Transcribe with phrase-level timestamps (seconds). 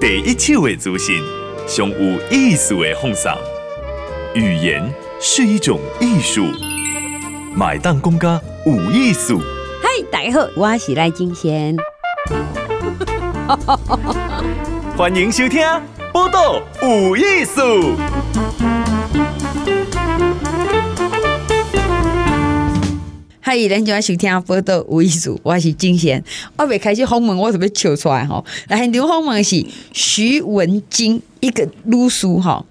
[0.00, 1.22] 第一手的资讯，
[1.68, 3.30] 上有意思的放送。
[4.34, 4.82] 语言
[5.20, 6.46] 是一种艺术，
[7.54, 9.42] 买当公家有艺术。
[9.82, 11.76] 嗨，大家好，我是赖金贤。
[14.96, 15.60] 欢迎收听
[16.14, 17.60] 《报道有艺术》。
[23.50, 26.22] 嗨，咱就要收听《报道有意思》，我是金贤。
[26.56, 28.44] 我未开始访问，我准备笑出来吼。
[28.68, 32.64] 来，现场访问是徐文金，一个律师吼，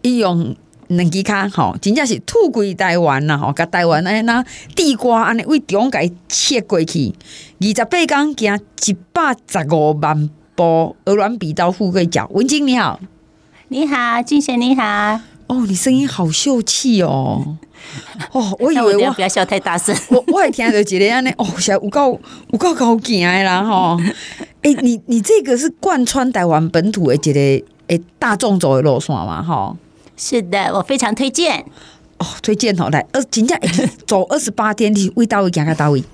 [0.00, 0.56] 伊用
[0.86, 4.42] 两支卡吼，真正是土归台湾啦吼，甲台湾安尼那
[4.74, 7.12] 地瓜安尼为中改切过去，
[7.60, 12.26] 二十八天行一百十五万步鹅卵比到富贵角。
[12.32, 12.98] 文金你好，
[13.68, 15.20] 你好，金贤你好。
[15.48, 17.58] 哦，你声音好秀气哦！
[18.32, 19.94] 哦，我以为我，不要笑太大声。
[20.08, 23.96] 我我还听到一个安尼，哦，现在有够有够高惊的啦哈！
[24.62, 29.76] 哎、欸，你你这个是贯穿台湾本土的一个诶大众走的路线嘛哈？
[30.16, 31.64] 是的，我非常推荐。
[32.18, 33.58] 哦，推荐好来，二，真正
[34.06, 36.04] 走二十八天，你为到位行到到位。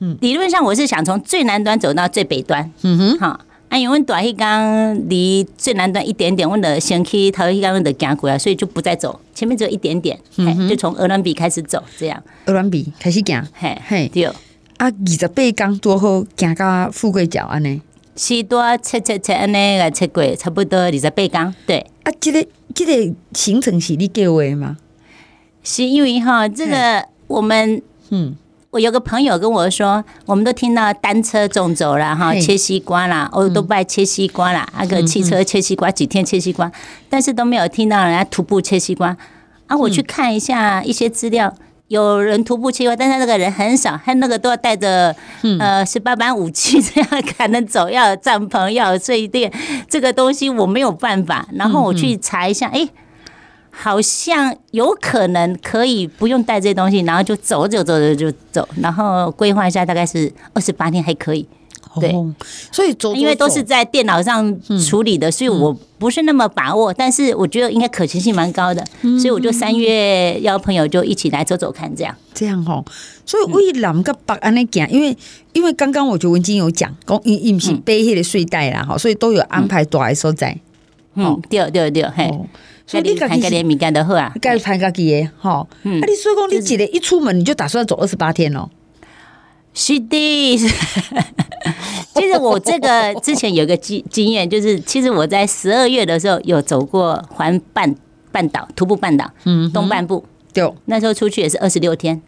[0.00, 2.72] 嗯，理论上我是想从最南端走到最北端。
[2.82, 3.40] 嗯哼，好。
[3.70, 12.20] 啊，因为大迄天离最南端一点点，我的先去头一刚我的行过来，所以就不再走，前面只有一点点，嗯、就从鹅銮鼻开始走，这样。
[12.46, 14.24] 鹅銮鼻开始行，嘿，嘿，对。
[14.24, 14.34] 啊，
[14.78, 17.80] 二十八天多好行到富贵角安尼，
[18.16, 21.54] 是多七七七安尼个七过，差不多二十八天。
[21.64, 21.86] 对。
[22.02, 24.78] 啊，这个这个行程是你计划吗？
[25.62, 28.34] 是因为哈，这个我们嗯。
[28.70, 36.70] 我有个朋友跟我说，我们都听到单车中走了哈，切西瓜啦，我都不爱切西瓜啦，那个汽车切西瓜，几天切西瓜，
[37.08, 39.16] 但是都没有听到人家徒步切西瓜。
[39.66, 41.52] 啊，我去看一下一些资料，
[41.88, 45.16] 有人徒步切西瓜，但是那个人很少，他那个都要带着
[45.58, 49.52] 呃十八般武器这样才能走，要有帐篷，要有睡垫，
[49.88, 51.48] 这个东西我没有办法。
[51.54, 52.88] 然后我去查一下，哎。
[53.70, 61.46] 好像有可能可以不用带这些东西，然后就走走走走就走，然后规划一下大概是二十八天还可以。
[62.00, 62.14] 对，
[62.70, 64.56] 所以走，因为都是在电脑上
[64.88, 68.84] 处理的，所以我不是那么把握，但是我觉得应该可行性蛮高的，
[69.18, 72.14] 所以我就三月邀朋友就一起来走走看，这样。
[72.32, 72.80] 这样哈，
[73.26, 75.16] 所以为南个北安尼行，因为
[75.52, 80.56] 因为刚刚我觉得文金有讲，讲因因是背迄个睡袋啦，哈，所以都有安排大的所在。
[81.16, 82.30] 嗯，对对对，嘿。
[82.90, 85.64] 所以你看个连米干的好啊，该拍个几个哈。
[85.84, 88.68] 嗯，啊，你所以讲你记得一出门你就打算走二十八天哦。
[89.72, 90.58] 是的，
[92.16, 97.94] 其实我这个之前有个经 经验，就是其实我在十二月的时候有走过环半
[98.32, 102.20] 半岛徒步半岛，嗯，东半部，对，那时候出去也是二十六天，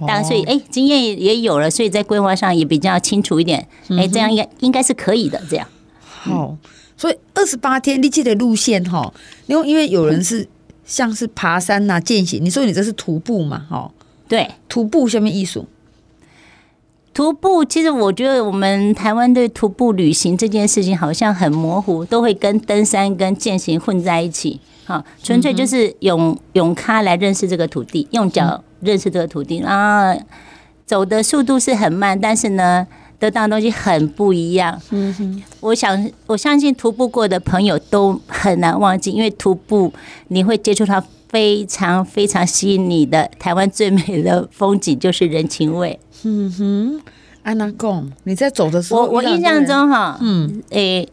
[0.00, 5.68] 当然所以哎经验也有了，所以在规划上也比较清楚一点，哎，这样应该应该是可以的，这样，
[6.26, 6.56] 好。
[6.98, 9.12] 所以二十八天，你记得路线哈，
[9.46, 10.48] 因为因为有人是
[10.86, 13.90] 像是爬山呐、啊、健行，你说你这是徒步嘛，哈，
[14.26, 15.66] 对，徒步什么艺术？
[17.12, 30.22] 徒步其实我觉得我们台湾对徒步旅行这件事情好像很模糊，都会跟登山跟健行混在一起，哈，纯粹就是用用脚来认识这个土地，用脚认识这个土地，然后
[30.86, 32.86] 走的速度是很慢，但是呢。
[33.18, 34.80] 得到的东西很不一样。
[34.90, 39.92] 嗯哼，我想我相信徒步过的朋友都很难忘记，因为徒步
[40.28, 45.98] 你会接触到非常非常吸引你的台湾最美的风景，就是人情味。
[46.24, 47.00] 嗯哼，
[47.42, 51.08] 安娜贡，你在走的时候，我我印象中哈，嗯，诶、欸，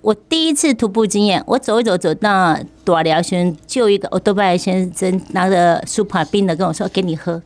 [0.00, 7.40] 我第一次徒步经验，我走一走走到大寮先就一个欧多拜先生拿着苏帕冰的跟我说：“给你喝。”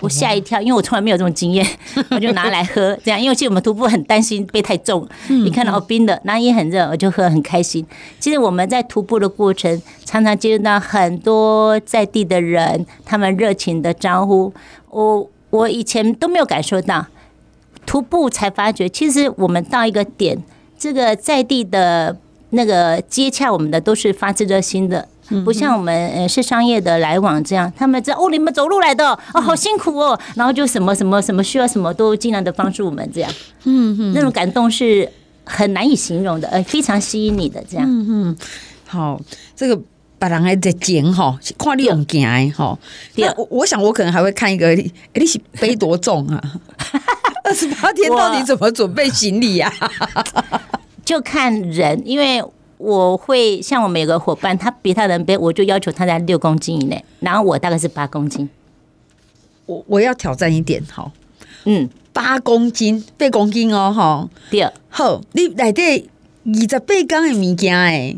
[0.00, 1.66] 我吓一跳，因为我从来没有这种经验，
[2.10, 7.86] 我就拿来喝，这样，因为其实我们徒步很担心背太重，你看到冰的，然后也很热，我就喝很开心。
[8.18, 14.52] 其实我们在徒步的过程，常常接触到很多在地的人，他们热情的招呼，
[14.88, 17.06] 我我以前都没有感受到，
[17.84, 20.42] 徒步才发觉，其实我们到一个点，
[20.78, 22.16] 这个在地的
[22.50, 25.06] 那个接洽我们的都是发自热心的。
[25.44, 33.30] 不像我们呃是商业的来往这样，他们知道哦，你们走路来的哦，好辛苦哦，然后就什么什么什么需要什么都尽量的帮助我们这样，
[33.64, 35.08] 嗯嗯，那种感动是
[35.44, 38.36] 很难以形容的，呃，非常吸引你的这样，嗯嗯，
[38.86, 39.20] 好，
[39.54, 39.80] 这个
[40.18, 42.78] 把人还在捡哈，看你用行哈，
[43.16, 44.74] 那我我想我可能还会看一个，
[45.14, 46.42] 你是背多重啊？
[47.44, 49.72] 二十八天到底怎么准备行李呀？
[51.04, 52.42] 就看人，因为。
[52.80, 58.48] 我会像我们有个伙伴，他比他人背，我就要求他在六公斤以内，然后我大概是八公斤。
[59.66, 61.12] 我我要挑战一点，好，
[61.66, 68.16] 嗯，八公斤，八公斤哦，哈，对，好，你来这二十八天的物件哎，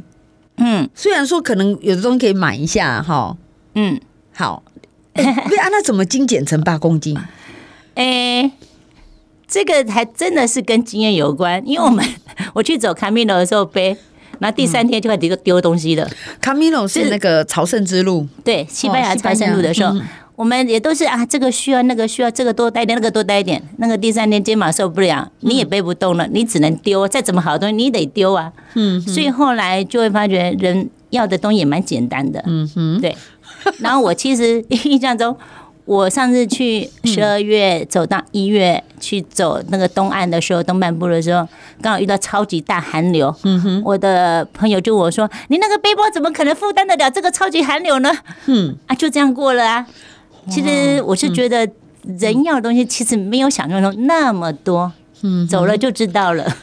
[0.59, 0.89] 嗯。
[0.95, 3.37] 虽然说可能有的东西可以买一下哈，
[3.75, 4.01] 嗯，
[4.33, 4.63] 好，
[5.15, 7.19] 哎、欸，啊，那怎么精简成八公斤？
[7.95, 8.05] 哎、
[8.43, 8.53] 欸，
[9.47, 12.03] 这个还真的是跟经验有关，因为我们
[12.55, 13.95] 我去走卡米诺的时候背，
[14.43, 16.07] 然后第三天就开始丢东西了。
[16.41, 19.97] 卡米诺是那个朝圣之路，对，西班牙朝圣路的时候。
[20.35, 23.63] 我们也都是啊，这个需要，那个需要，这个多带一点，那个多带一点。
[23.77, 27.07] 那个第三天肩膀受不了，你也背不动了，你只能丢。
[27.07, 28.51] 再怎么好的东西，你得丢啊。
[28.75, 32.43] 嗯，所以后来就会发觉，人要的东西也蛮简单的。
[32.47, 33.15] 嗯哼，对。
[33.79, 35.37] 然后我其实印象中，
[35.93, 41.47] 我上次去十二月走到一月去走那个东岸的时候，东半部的时候，
[41.83, 43.35] 刚好遇到超级大寒流。
[43.43, 48.11] 嗯哼，我的朋友就我说：“你那个背包怎么可能负担得了这个超级寒流呢？”
[48.47, 49.87] 嗯，啊，就这样过了啊。
[50.51, 51.69] 其实我是觉得，
[52.19, 54.91] 人要的东西其实没有想象中那么多，
[55.21, 56.57] 嗯，走了就知道了，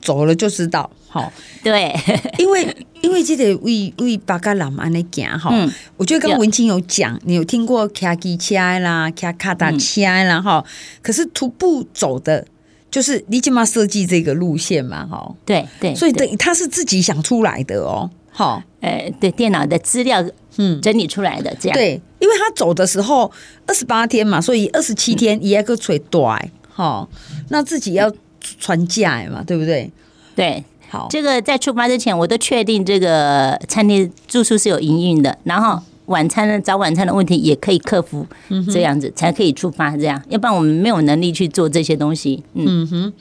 [0.00, 1.92] 走了就知道，好， 对，
[2.38, 5.52] 因为因为这个为为八嘎人安尼行哈，
[5.96, 10.64] 我觉得刚文清有讲，你有听过骑机车啦，骑卡达车啦哈，
[11.02, 12.46] 可是徒步走的，
[12.90, 20.24] 就是你起码设计这个路线嘛，哈，对对，所以等于他是自己想出来的哦，好，呃，对，电脑的资料。
[20.56, 21.78] 嗯，整理出来的这样。
[21.78, 23.30] 对，因为他走的时候
[23.66, 27.08] 二十八天嘛，所以二十七天也要个腿短哈，
[27.50, 28.12] 那自己要
[28.58, 29.90] 穿假嘛，对不对？
[30.34, 38.26] 对，好，这个在出发之前，我都确定这个餐厅住宿是有营运的，然后晚餐的早晚餐的问题也可以克服，
[38.72, 42.42] 这样子才可以出发，这样，要不然我们没有能力去做这些东西。
[42.54, 43.12] 嗯哼。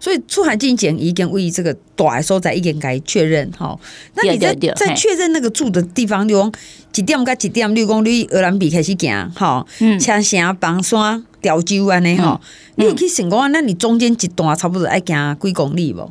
[0.00, 3.78] 所以出海进前已经为这个短的时候在已经该确认哈。
[4.14, 6.52] 那你在在确认那个住的地方，就讲
[6.90, 9.64] 几点到几点，例如讲你鹅兰比开始行哈，
[10.00, 12.40] 像城房山吊州安尼哈，
[12.74, 13.46] 你有去想过？
[13.50, 16.10] 那你中间一段差不多爱行几公里不？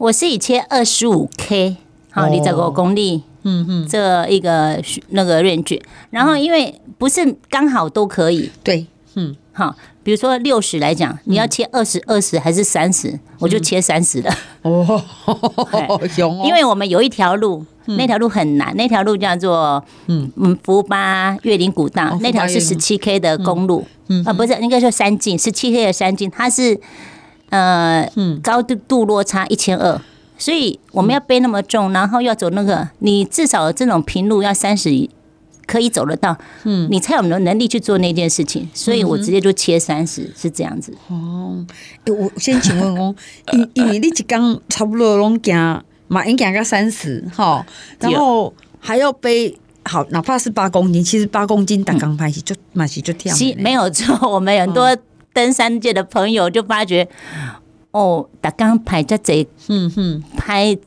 [0.00, 1.76] 我是以切二十五 K，
[2.10, 9.76] 好，你这个公里，嗯哼，这一个那个 range，然后因为不是刚好都可以，对，嗯，好。
[10.02, 13.20] 比如说六十来讲，你要切二十二十还是三十？
[13.38, 14.34] 我就切三十的。
[14.62, 14.98] 哦，
[16.42, 20.32] 因为我们有一条路，那条路很难，那条路叫做嗯。
[20.36, 23.86] 嗯福巴月林古道，那条是十七 K 的公路，
[24.24, 26.80] 啊不是，应该说山径，十七 K 的山径，它是
[27.50, 28.10] 呃
[28.42, 30.00] 高度度落差一千二，
[30.38, 35.08] 所以我们要背那么重，然后要走那个，你至少这种平路要三十。
[35.66, 40.92] 可以走得到，嗯，你才有能力去做那件事情，所以我直接就切三十，是这样子。
[41.06, 41.64] 哦，
[42.08, 43.14] 我先请问哦，
[43.54, 47.64] 因因为你一刚差不多拢行，马英行个三十哈，
[48.00, 53.32] 然后还要背好，哪怕是八公斤，其实八公斤打钢拍是就马是就跳。
[53.56, 54.96] 没有错，我们很多
[55.32, 57.08] 登山界的朋友就发觉，
[57.90, 60.78] 哦，打钢拍在这，嗯哼，拍。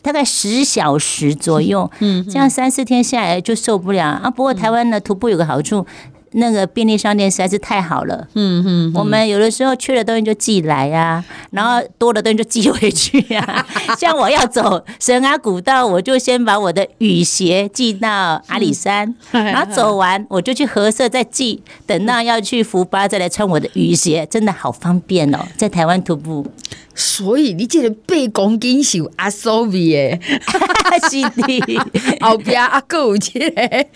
[0.00, 4.30] 大概十小时左右，嗯，这样三四天下来就受不了啊。
[4.30, 5.84] 不过台湾的徒步有个好处。
[6.32, 13.66] 那个便利商店实在是太好了，嗯嗯，我们有的时候缺的东西就寄来呀，然后多的东西就寄回去呀。
[13.98, 26.46] 像我要走神阿古道，我就先把我的雨鞋寄到阿里山，然后走完我就去合社再寄，等到要去福巴再来穿我的雨鞋，真的好方便哦，在台湾徒步。
[26.94, 30.18] 所以你这个八公斤是阿苏比的，
[31.08, 31.78] 是的，
[32.20, 33.86] 后边阿哥有这个，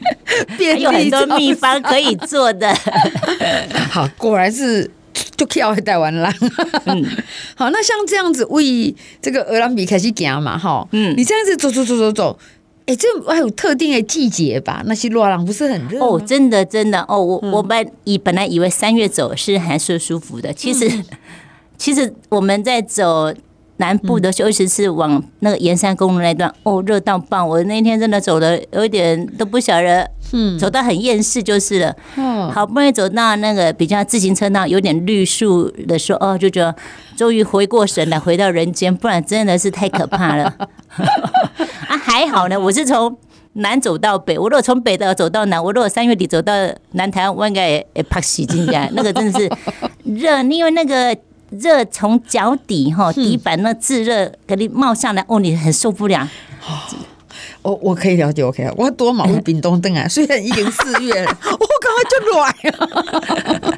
[0.58, 2.16] 还有很多秘方可以。
[2.26, 2.75] 做的
[3.90, 4.90] 好，果然是
[5.37, 6.33] 就跳回台湾啦。
[6.87, 7.04] 嗯，
[7.54, 12.38] 好，那像这样子为这个鹅兰比开始行嘛，哈，嗯，你这样子走走走走走，
[12.80, 14.83] 哎、欸，这还有特定的季节吧？
[14.87, 21.04] 那些洛浪不是很热哦，真的真的哦，我、嗯、我们以本来以为三月走是还是舒服的，其实、嗯、
[21.78, 23.33] 其实我们在走。
[23.78, 27.45] 南部的休息是往那个沿山公路那段，哦，热到爆！
[27.45, 31.95] 我那天真的走的有一点都不晓得，嗯，走到很厌世就是了。
[32.16, 36.75] 嗯，好不容易走到那个比较自行车道有点绿树的时候，哦，就觉得
[37.16, 40.45] 终于回过神来，回到人间，不然真的是太可怕了。
[41.88, 43.16] 啊，还好呢，我是从
[43.54, 46.52] 南走到北，我如果从北的走到南，我如果三月底走到
[46.92, 49.50] 南台湾，我应该也也怕死进来，那个真的是
[50.04, 51.16] 热，因为那个。
[51.50, 56.28] 热从脚底哈底板那炙热给你冒上来，哦，你很受不了。
[57.66, 63.76] 我我可以了解，我可以，我多毛会冰冻灯啊， 虽然已经四月了， 我刚刚就软了。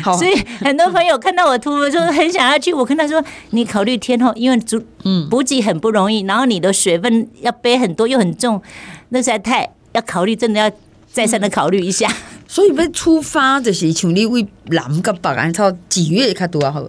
[0.02, 0.34] 好，所以
[0.64, 8.62] 很多朋友看到我徒步就很想要去，我跟他说，你考虑天后，因为补嗯补给很不容易，然后你的水分要背很多又很重，
[9.10, 10.70] 那实在太要考虑，真的要
[11.12, 12.10] 再三的考虑一下。
[12.48, 16.82] 所以要出发就是像你为南跟北安超几月较多好？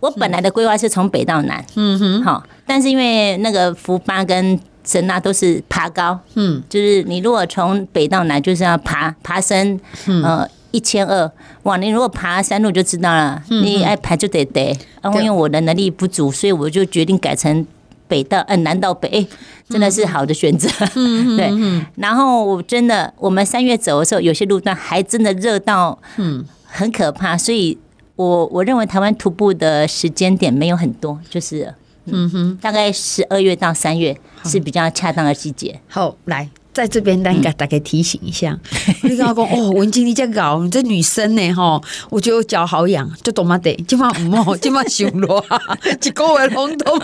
[0.00, 9.78] 我本来的规划是从北到南，嗯哼，好，但是因为那个福巴跟神纳都是爬高，嗯，就是你如果从北到南就是要爬爬升，
[10.24, 11.30] 呃，一千二，
[11.64, 17.66] 哇，你如果爬山路就知道了，你爱爬就得得，然后因为我的能力不足，所以我就决定改成
[18.08, 19.26] 北到呃南到北，
[19.68, 20.66] 真的是好的选择，
[20.96, 21.36] 嗯。
[21.36, 21.52] 对，
[21.96, 27.76] 然后我真的我们三月走的时候，有些路段还真的热到，嗯，很可怕，所以。
[28.20, 31.72] 我我认为台湾徒步的时间点没有很多，就是
[32.04, 35.80] 嗯哼，大概十二月到三月是比较恰当的季节。
[35.88, 38.58] 好，来在这边，大家大概提醒一下，
[39.04, 45.42] 你跟我讲哦，文静你这样搞，你这女生呢哈，我觉得我脚好痒，就懂吗得，今晚唔好， 今晚修罗，
[46.04, 46.98] 一个月拢都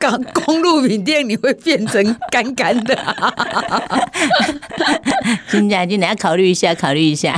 [0.00, 2.98] 讲公路饼店，你会变成干干的。
[5.48, 7.32] 现在就等下考虑一下，考虑一下。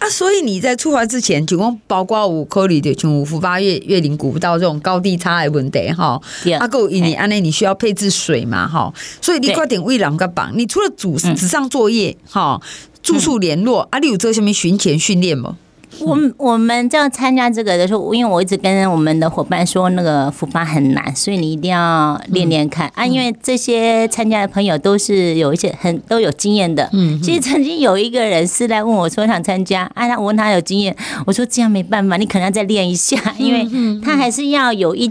[0.00, 6.20] 啊，所以你在出发之前，就讲包括有考虑的，像福八月月岭古道这种高低差的问题哈。
[6.58, 10.50] 啊，够一年安内你需要配置水嘛哈，所以你快点为两个绑。
[10.56, 12.60] 你除了组纸上作业哈，
[13.02, 15.56] 住宿联络，啊，你有做什么巡前训练吗？
[16.00, 23.06] 我我们在参加这个的时候，因为我一直跟我们的伙伴说，那个福巴很难，所以你一定要练练看、嗯、啊。
[23.06, 26.88] 因为这些参加的朋友都是有一些很都有经验的。
[26.92, 33.68] 嗯，其实曾经有一个人是来问我说想参加，啊，他我问他有经验，我说这样没办法，你可能要再练一下，因为
[34.02, 35.10] 他还是要有一，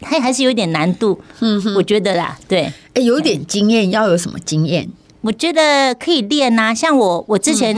[0.00, 1.20] 他还是有点难度。
[1.40, 4.88] 嗯，我觉得啦，对，哎、欸，有点经验要有什么经验？
[5.20, 7.76] 我觉得可以练呐、啊，像我我之前。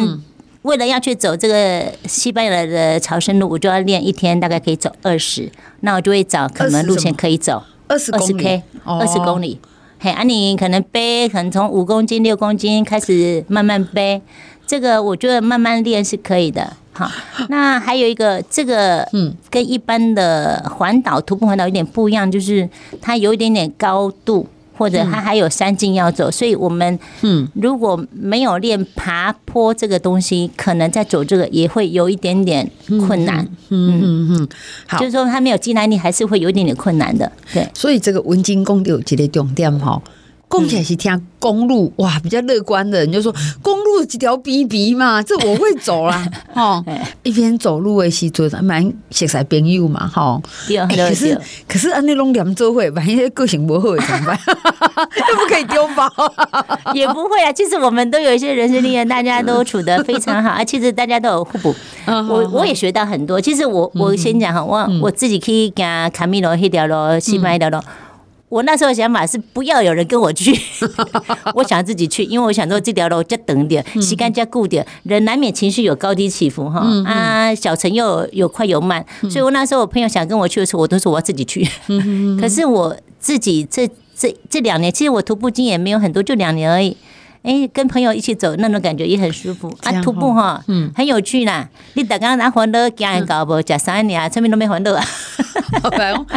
[0.67, 5.49] 嗯为了要去走这个西班牙的朝圣路，我就要练一天，大概可以走二十。
[5.81, 9.61] 那我就会找可能路线可以走二十公里，K，二十公里。
[10.01, 14.21] 嘿，啊，你可能背，可能从五公斤、六公斤开始慢慢背。
[14.67, 16.77] 这个我觉得慢慢练是可以的。
[16.93, 17.09] 好，
[17.49, 22.69] 那还有一个，这个 嗯，跟一般的环岛徒步环岛有点不一样，就是
[23.01, 24.47] 它有一点点高度。
[24.77, 32.71] 或者他还有山径要走，所以我们嗯，如果没有练爬坡这个东西，可能在走这个也会有一点点
[33.07, 33.47] 困难。
[33.69, 34.49] 嗯嗯嗯，
[34.87, 37.31] 好，就是说他没有肌耐力，还是会有一点点困难的。
[37.53, 40.01] 对，所以这个文经功有几个重点哈。
[40.49, 46.25] 讲起来是听公路哇，比较乐观的人就说公路几条逼逼嘛，这我会走啦，
[46.55, 46.83] 哦，
[47.25, 50.41] 一边走路的时阵蛮熟悉朋友嘛，哈。
[50.89, 51.39] 可是
[51.69, 54.39] 可是按那种两周会，万一个性不好怎么办？
[55.29, 56.09] 都不可以丢包，
[56.95, 57.53] 也不会啊。
[57.53, 60.65] 其实我们都有一些人生经验，大家都处得非常好啊。
[60.65, 61.75] 其实大家都有互补，
[62.07, 63.41] 我我也学到很多。
[63.41, 67.79] 其实我我先讲哈，我我自己可以跟卡米罗一条路，西麦一条路。
[68.49, 70.57] 我那时候想法是不要有人跟我去，
[71.55, 76.81] 我想自己去，因为我想说这条路再等点，时间再固点，人难免情绪有高低起伏哈。
[77.05, 81.69] 啊，小陈又有快有慢，所以我那时候我朋友想跟我去的时候，我都说我要自己去。
[82.41, 86.97] 可是我自己这这这两年，其实我徒步经验没有很多，就两年而已。
[87.47, 89.93] 哎，跟朋友一起走，那种感觉也很舒服啊！
[90.03, 91.69] 徒步哈，嗯，很有趣啦。
[91.95, 93.63] 你大家拿欢乐行一搞不？
[93.63, 95.05] 吃三年，村民都没欢乐 啊！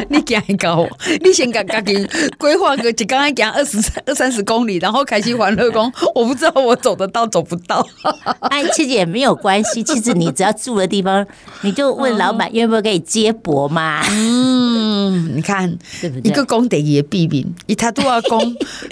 [0.09, 0.87] 你行一搞，
[1.23, 7.83] 你先给自己规划个，就刚刚讲二十二三十公里，然后开始欢乐讲， 我不知道我走得到走不到。
[8.51, 11.25] 哎，其实也没有关系，其实你只要住的地方，
[11.61, 14.03] 你就问老板愿不愿意给你接驳嘛。
[14.11, 16.29] 嗯，你看，对不对？
[16.29, 18.39] 一个工地也避免，一他都要讲，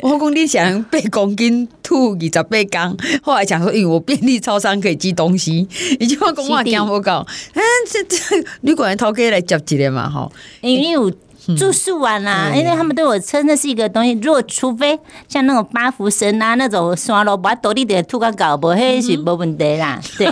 [0.01, 2.06] 我讲你想八公斤吐。
[2.15, 5.67] 二十八公，后来讲说，因为我便利超商可以寄东西，
[5.99, 7.61] 你就话讲话讲不够，嗯，
[7.91, 8.17] 这这
[8.61, 11.11] 旅馆的头家来接一个嘛，吼，因为有
[11.55, 14.11] 住宿啊啦，因为他们对我车，那是一个东西。
[14.21, 14.99] 如果除非
[15.29, 19.97] 像那种八福神啊那种山路，把独立的土干搞不，嘿是没问题啦。
[20.17, 20.27] 对，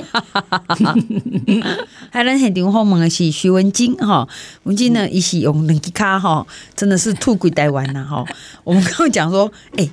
[2.12, 4.28] 还能很顶后门的是徐文金哈，
[4.64, 8.26] 文金呢，一起用两支卡哈，真的是吐鬼台湾呐哈。
[8.66, 9.90] 我们刚刚讲说，哎。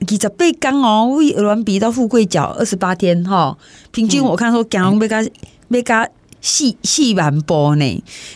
[0.00, 3.56] 二十八天哦，为鹅卵鼻到富贵角二十八天哈，
[3.90, 5.22] 平均我看说讲要加
[5.68, 6.08] 要加
[6.40, 7.84] 四四万步呢。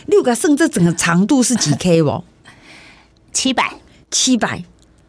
[0.07, 2.23] 你有个算这整个长度是几 K 哦？
[3.31, 3.75] 七百。
[4.15, 4.63] 七百，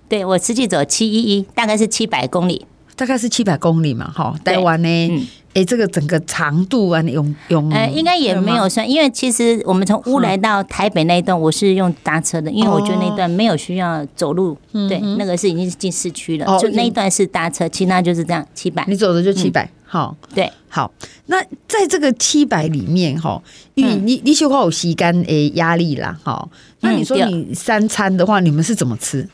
[0.08, 2.64] 对我实际走七一一，大概是七百公里，
[2.96, 5.28] 大概是七百公里嘛，哈，台湾呢。
[5.54, 20.92] 哎、欸，这个整个长度啊，用用呃，应该也没有算，因为其实我们从乌来到台北那一段，我是用搭车的，因为我觉得那一段没有需要走路，哦、对，那个是已经是进市区了，哦、就那一段是搭车，其他就是这样七百，你走的就七百、嗯，好，对，好，
[21.26, 23.40] 那在这个七百里面哈，
[23.74, 26.48] 因为你你说话有吸干诶压力啦，哈，
[26.80, 29.28] 那你说你三餐的话，你们是怎么吃？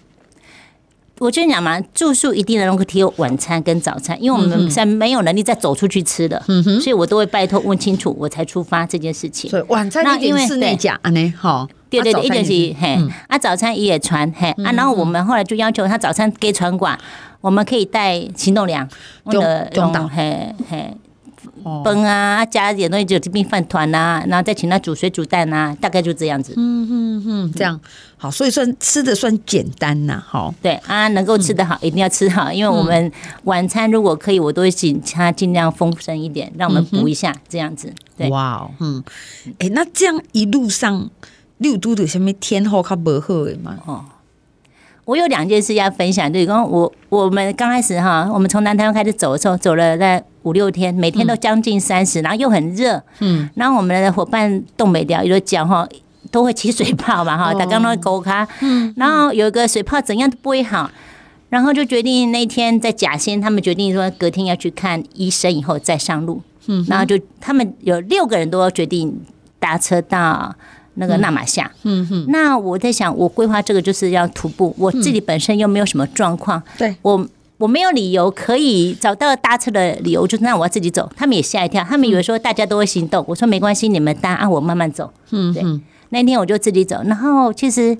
[1.21, 9.50] 我就讲嘛，住宿一定能够提供晚餐跟早餐，因为我们现在没有能力再走出去吃的，嗯，所以我都会拜托问清楚，我才出发这件事情。
[9.50, 12.50] 所以晚餐一定室内讲呢，好，对对对，一定是。
[12.81, 12.99] 嘿，
[13.29, 16.99] 啊早餐也传嘿，啊然后我们后来就要求他早餐给传管，
[17.43, 18.89] 我们可以带行动粮，
[19.31, 20.97] 用的用嘿嘿。
[21.85, 26.55] 崩啊，加一点东西就这边饭团啊，然后再请他煮水煮蛋啊，大概就这样子。
[26.57, 27.79] 嗯嗯嗯，这样
[28.17, 30.55] 好，所以算吃的算简单呐，好。
[30.62, 33.11] 对啊，能够吃得好，一定要吃好，因为我们
[33.45, 37.93] 晚餐如果可以，我都会请他尽量丰盛一点，让我们补一下，这样子。
[38.17, 39.02] 对，哇哦，嗯，
[39.59, 41.11] 哎，那这样一路上
[41.59, 43.79] 六都的什么天候较不好的嘛？
[43.87, 44.05] 哦。
[45.04, 55.88] 我有两件事要分享，对，刚我我们刚开始哈，我们从南台湾开始走的时候，走了在五六天，每天都将近三十，然后又很热，嗯，然后我们的伙伴冻北掉有的讲哈，
[56.30, 60.90] 都会起水泡嘛哈，打刚刚勾卡，嗯，然后有一个水泡怎样都不会好，
[61.49, 69.21] 然后就决定那天在甲仙，他们决定说隔天要去看医生，以后再上路，嗯，然后就他们有六个人都要决定
[69.59, 70.54] 搭车到。
[71.00, 77.26] 那个纳马夏，嗯哼，那我在想，我规划这个就是要徒步，我自己本身又没有什么状况，对我
[77.57, 81.11] 我没有理由可以找到搭车的理由，就是那我要自己走。
[81.16, 85.11] 他们也吓一跳，他们以为说大家都会行动，我说没关系，你们搭啊，我慢慢走。
[85.30, 85.64] 嗯，对。
[86.11, 87.97] 那天我就自己走，然后其实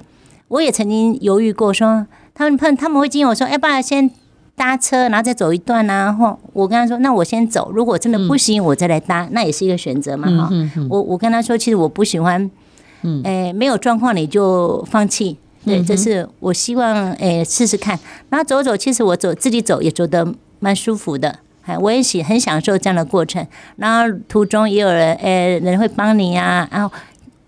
[0.49, 4.11] 我也曾经犹豫过，说他们碰他们会建议我说，要不要先
[4.57, 6.13] 搭车，然后再走一段啊？
[6.13, 10.29] 或我跟他说，那我先走，如果真的不行，我再来搭，那也是一个选择嘛。
[10.29, 10.51] 哈，
[10.89, 12.51] 我我跟他说，其实我不喜欢。
[13.03, 17.99] 嗯，哎，没有状况你就放弃，对，这是我希望诶试试看。
[18.29, 23.47] 然后走走，其实我走自己走也走得蛮舒服的，哎，我也喜很享受这样的过程。
[23.77, 26.95] 然后途中也有人诶人会帮你呀，然后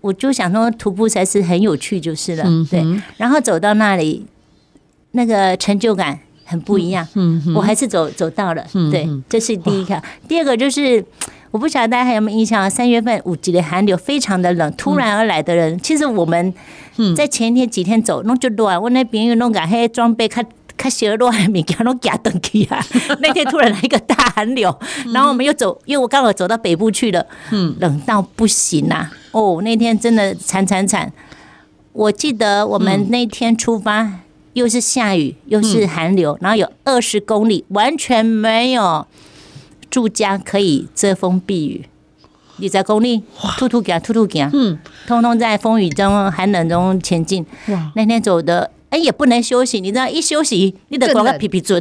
[0.01, 2.83] 我就想说徒步才是很有趣就是了，对。
[3.17, 4.25] 然后走到那里，
[5.11, 7.07] 那个成就感很不一样。
[7.13, 10.01] 嗯，我还是走走到了，对，这是第一个。
[10.27, 11.03] 第二个就是。
[11.53, 12.67] 我不晓得大家还有没有印象？
[12.67, 16.51] 三月份五级的寒流非常的冷，突然而来的人，其实我们
[17.15, 18.81] 在前天几天走，弄就乱。
[18.81, 20.43] 我那边又弄个黑装备，看
[20.75, 22.83] 看鞋乱，物件拢夹登去啊。
[23.21, 24.75] 那天突然来一个大寒流，
[25.13, 27.23] 然后我们又走，因为我刚好走到北部去了，
[27.77, 29.11] 冷到不行呐。
[29.31, 31.13] 哦，那天真的惨惨惨。
[31.91, 34.11] 我记得我们那天出发，
[34.53, 39.05] 又是下雨，又是寒流，然后有二十公里完全没有。
[39.93, 41.85] 住家可以遮风避雨，
[42.57, 43.21] 你在公里，
[43.59, 47.45] 突突行，突突行，嗯，通通在风雨中、寒冷中前进。
[47.67, 51.79] 哇，那天走的，哎，也不能休息，你知道，一休息，你得光个皮皮尊，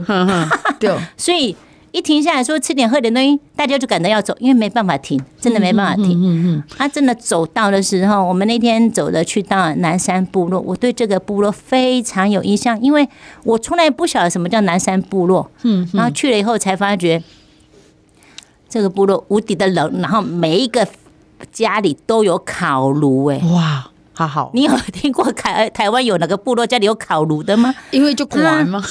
[0.79, 1.57] 对， 所以
[1.93, 6.11] 一停下来说吃点喝点东西，大家就赶着要走，因为没办法停，真的没办法停。
[6.13, 13.09] 嗯嗯，他真的走到的时候，我们那天走的去到南山部落，我对这个部落非常有印象，因为
[13.45, 15.51] 我从来不晓得什么叫南山部落。
[15.63, 17.23] 嗯，然后去了以后才发觉。
[18.73, 20.89] 这个部落无敌的冷，然后每一个
[21.53, 24.51] 家里都有烤炉，哎，哇，好好。
[24.55, 27.75] 你有听过台台湾有哪个部落家里有烤炉的吗？
[27.91, 28.83] 因为就寒吗？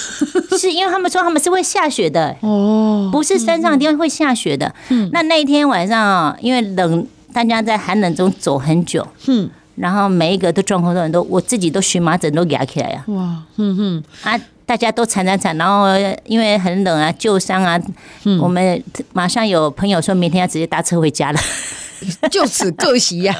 [0.59, 4.71] 是因为他们说他们是会下雪的哦，不是山上的地方会下雪的。
[4.89, 14.39] 嗯，那那一天晚上啊因为冷，大家在寒冷中走很久，嗯，然后每一个都状况都很多，我自己都荨麻疹都压起来呀，哇，嗯哼啊。
[14.71, 15.85] 大家都惨惨惨，然后
[16.25, 17.77] 因为很冷啊，旧伤啊，
[18.23, 18.81] 嗯、我们
[19.11, 21.39] 马上有朋友说明天要直接搭车回家了，
[22.31, 23.35] 就此各席呀。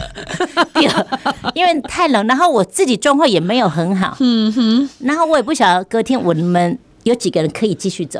[1.56, 8.20] 因为太冷，然后我自己状况也没有很好，嗯哼，然后我也不晓得隔天我们有几个人可以继续走。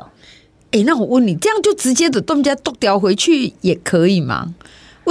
[0.68, 4.56] 哎、欸，那我问你，这样就直接的动家剁掉回去也可以吗？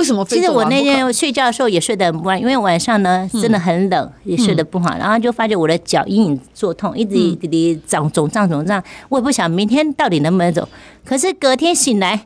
[0.00, 0.24] 为什么？
[0.24, 10.66] 其实我那天睡觉的时候也睡得很不安，因为晚上呢真的很冷，也睡得不好，然后就发觉我的脚隐隐作痛，一直滴滴长肿胀肿胀，我也不晓得明天到底能不能走。
[11.04, 12.24] 可是隔天醒来，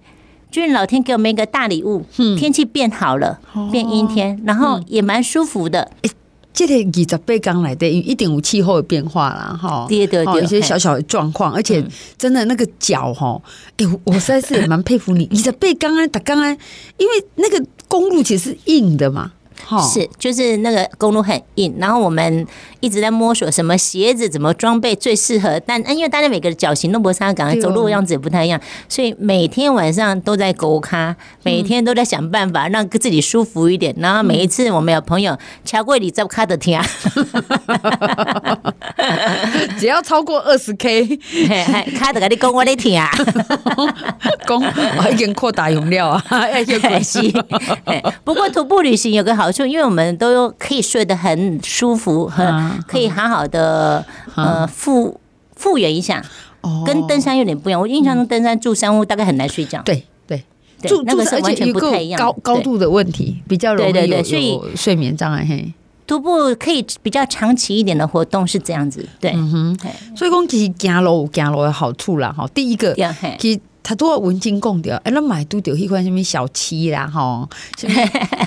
[0.53, 2.05] 居然老天给我们一个大礼物，
[2.39, 3.41] 天气变好了，
[3.73, 5.91] 变阴天，然后也蛮舒服的。
[6.55, 11.85] 这个二十八天来的，一定有气候的变化啦，哈，对对对，一些小小的状况，而且
[12.17, 13.43] 真的那个脚哈，
[13.77, 16.49] 哎，我实在是也蛮佩服你，二十八天啊，打刚啊，
[16.97, 19.33] 因为那个公路其实是硬的嘛。
[19.93, 22.47] 是，就是那个公路很硬，然后我们
[22.81, 25.59] 一直在摸索什么鞋子、怎么装备最适合。
[25.61, 33.95] 但因为大家每个脚型都不相同，走路的样子也不太一样，所以每天晚上都在勾咖，每天都在想办法让自己舒服一点。
[33.99, 36.79] 然后每一次我们有朋友乔过你在卡的听，
[39.79, 41.17] 只要超过二十 K，
[41.97, 43.11] 卡的跟你讲我的听啊，
[44.47, 44.61] 讲
[44.99, 46.23] 我已经扩大容量啊，
[46.83, 47.35] 可惜。
[48.25, 49.44] 不过徒步旅行有个好。
[49.51, 54.05] 就因为我们都可以睡得很舒服，很可以好好的
[54.35, 55.21] 呃复
[55.57, 56.25] 复原一下，
[56.61, 57.81] 哦跟登山有点不一样。
[57.81, 60.43] 我印象中登山住山屋大概很难睡觉，对对，
[60.81, 62.19] 对住那个是完全不太一样。
[62.19, 65.73] 高高度的问题比较容易有所以有睡眠障碍嘿。
[66.07, 69.79] 徒步可以比较长期一点的活动是这样子，对，嗯哼，
[70.15, 72.47] 所以讲其实行路有行路的好处啦，哈。
[72.53, 72.95] 第一个，
[73.39, 77.47] 其实他都要文静供掉，哎，那买都有一款什么小七啦，哈，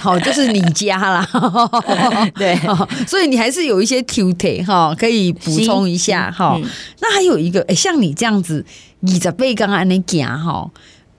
[0.01, 1.29] 好， 就是你家啦，
[2.35, 2.57] 对，
[3.07, 6.59] 所以你还是有一些 Q T 哈，可以补充一下哈。
[6.99, 8.65] 那还有一个，哎，像你这样子，
[9.03, 10.69] 二十八刚刚安尼行哈，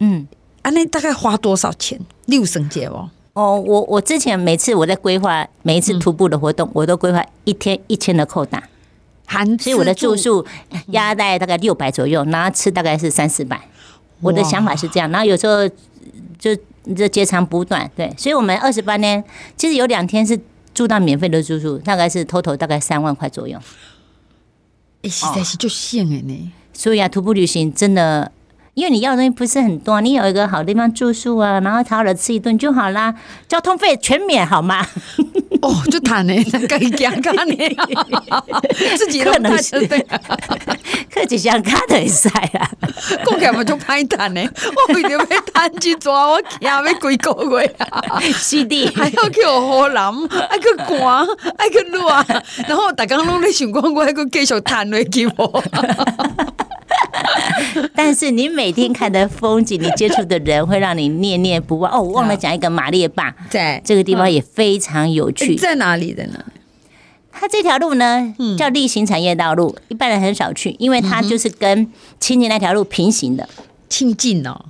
[0.01, 0.27] 嗯，
[0.63, 2.01] 安尼大概花多少钱？
[2.27, 3.09] 六省节哦。
[3.35, 8.61] 哦，我我之前每次我在规划每一次徒步的活动，嗯、我都规划一天一千的扣打，
[9.27, 10.45] 含所以我的住宿
[10.89, 13.61] 压在大概六百左右，然后吃大概是三四百。
[14.21, 15.69] 我的想法是这样，然后有时候
[16.39, 16.55] 就
[16.95, 19.23] 就截长补短，对，所以我们二十八天
[19.57, 20.39] 其实有两天是
[20.73, 23.59] 住到免费的住宿，大概是 total 大概三万块左右。
[25.03, 28.33] 哎、欸，实在是就现哎呢，所以啊，徒步旅行真的。
[28.79, 33.13] 因为你要的东西不是很多，你有一个好地方住宿啊，然后好好的吃一顿就好啦，
[33.49, 34.87] 交通费全免，好吗？
[35.61, 36.33] 哦，就谈呢，
[36.69, 37.57] 可以讲卡呢，
[38.97, 39.85] 自己可能是。
[39.89, 39.99] 对，
[41.13, 42.71] 客气想看的赛啊，
[43.27, 44.41] 讲起来嘛就歹谈呢，
[44.89, 50.15] 我为着要谈去抓我惊要几个月啊，是的，还要去河南，
[50.49, 51.27] 还去寒，
[51.59, 52.09] 还去热，
[52.69, 55.63] 然后大家拢在想讲我还佫继续谈落去无。
[57.95, 61.93] 但是你每天看的风景，你接触的人会让你念念不忘。
[61.93, 65.57] 哦，我忘了讲一个马列坝，在这个地方也非常有趣。
[65.57, 66.45] 在哪里的呢？
[67.31, 73.49] 它这条路呢叫例行产业道路，一般人很少去，因为它就是跟亲近那条路平行的。
[73.89, 74.65] 亲近哦，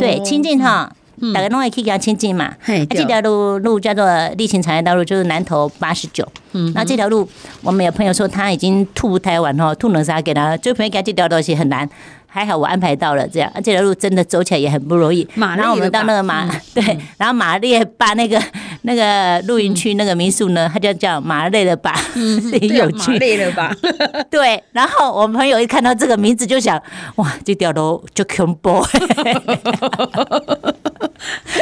[0.00, 0.92] 对，亲近哈，
[1.34, 2.52] 大家都会去叫清境嘛。
[2.64, 6.26] 它这条路路叫做沥青产业道路，就是南投八十九。
[6.52, 7.28] 嗯，那这条路
[7.62, 11.88] 我们有朋友说他已经吐不太完哈，吐冷沙给他，就朋友给他这条东西很难。
[12.30, 15.26] 还好我安排到了，这样这条路真的走起来也很不容易。
[15.34, 18.40] 然后我们到那个马，嗯、 对，然后马列把那个
[18.82, 23.12] 那个露营区那个民宿呢，它就叫马列了吧，嗯， 很有趣。
[23.12, 23.74] 马列了吧，
[24.30, 24.62] 对。
[24.72, 26.80] 然后我们朋友一看到这个名字就想，
[27.16, 28.84] 哇，这条路就恐怖。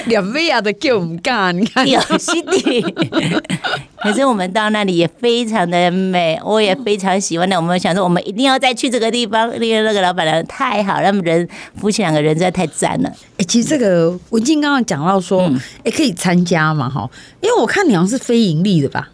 [0.07, 1.88] 连尾啊都叫唔干， 你看。
[1.88, 3.40] 有是的。
[3.99, 7.57] 可是我们到那里也非常的美，我也非常喜欢的。
[7.57, 11.49] 我们想说，我们一定要再去这个地方，因为那个老板娘太好，他们人
[11.81, 13.11] 夫妻两个人实在太赞了。
[13.38, 15.51] 哎，其实这个文静刚刚讲到说，
[15.83, 17.09] 哎，可以参加嘛，哈，
[17.40, 19.11] 因为我看你好像是非盈利的吧？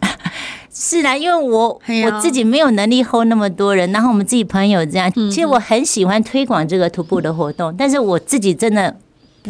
[0.78, 8.94] 是啊，因为我我自己没有能力 hold 那么多人，然后我们自己朋友这样，其实我很喜欢推广这个徒步的活动，但是我自己真的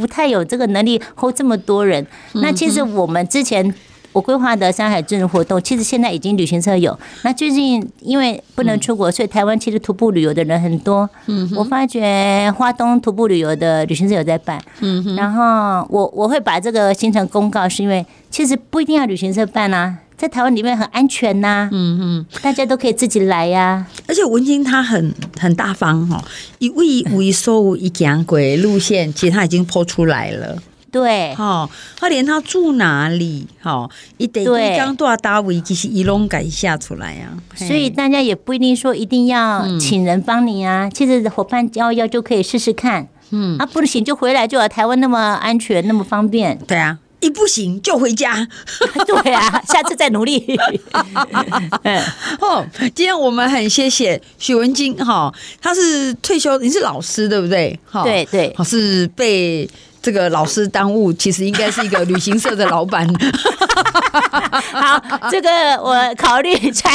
[0.00, 2.06] 不太有这个能力 hold 这么多人。
[2.35, 3.74] 那其实我们之前。
[4.16, 6.98] 我规划的山海镇活动，其实现在已经旅行社有。
[7.22, 11.07] 那最近因为不能出国，所以台湾其实徒步旅游的人很多。
[11.26, 14.59] 嗯，我发觉花东徒步旅游的旅行社有在办。
[14.81, 21.68] 嗯，然后我我会把这个行程公告，是因为其实不一定要旅行社办啊，在台湾里面很安全呐。
[21.70, 23.87] 嗯嗯，大家都可以自己来呀。
[24.09, 26.24] 而且文静他很很大方哈，
[26.59, 30.57] 一位为所有一讲轨路线，其实他已经 po 出来了。
[30.96, 31.68] 对，好，
[32.00, 37.28] 他连他住哪里，好，一得一张多少大围，其实一龙改下出来呀。
[37.54, 43.06] 所以大家也不一定说一定要请人帮你啊，其实伙伴邀邀就可以试试看。
[43.30, 46.59] 嗯，啊，不行就回来，就有台湾那么安全，那么方便。
[46.66, 48.48] 对啊，一不行就回家。
[49.06, 50.59] 对啊，下次再努力。
[52.40, 55.30] 哦，今天我们很谢谢许文静哈，
[55.61, 57.78] 他是退休，你是老师对不对？
[57.85, 59.68] 哈对对，好是被。
[60.06, 63.04] 这个老师耽误，其实应该是一个旅行社的老板。
[64.72, 65.48] 好，这个
[65.82, 66.88] 我考虑在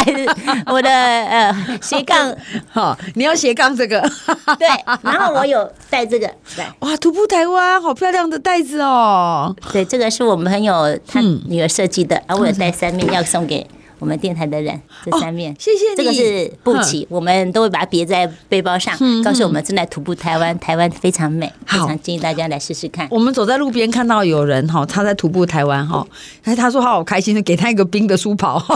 [0.67, 2.33] 我的呃斜杠。
[2.71, 3.99] 好，你要斜杠这个。
[4.57, 4.65] 对，
[5.01, 6.25] 然后我有带这个。
[6.55, 9.53] 对，哇，徒步台湾，好漂亮的袋子哦。
[9.73, 13.67] 对，这个是我们朋友他女儿设计的，而我有带三面要送给。
[14.01, 15.95] 我们电台的人，这三面，谢谢你。
[15.95, 23.07] 这个是布旗，我们都会把它别在背包上，告诉我们正在徒步台湾，台湾非常美，非常建议大家来试试看。
[23.11, 26.03] 我们走在路边看到有人哈，他在徒步台湾哈，
[26.43, 28.57] 哎，他说他好开心的，给他一个冰的书包。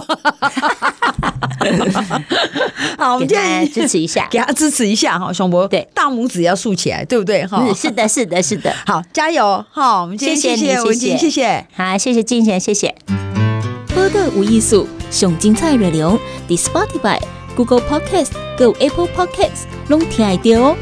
[3.00, 7.44] 好，我们今天支持一下， 给他支持一下哈，熊博，对，大拇指要竖起来，对不对？
[7.48, 8.72] 哈，是的，是的，是的。
[8.86, 10.02] 好，加油哈！
[10.04, 11.66] 我们谢谢你，文静，谢谢。
[11.76, 12.94] 好，谢谢静贤，谢谢。
[13.94, 14.86] 播客无艺术，
[15.16, 17.18] 上精彩内容，伫 Spotify、
[17.56, 20.76] Google Podcast、Go Apple Podcasts，拢听得到哦。